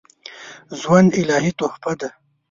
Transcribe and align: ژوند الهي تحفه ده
ژوند 0.79 1.09
الهي 1.21 1.51
تحفه 1.59 1.93
ده 1.99 2.09